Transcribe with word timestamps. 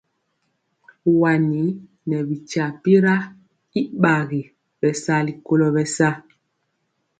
Wani 1.21 1.61
nɛ 2.07 2.17
bi 2.27 2.35
tyapira 2.49 3.15
y 3.79 3.81
gbagi 3.97 4.41
bɛ 4.79 4.89
sali 5.03 5.33
kolo 5.45 5.67
bɛsa. 5.75 6.07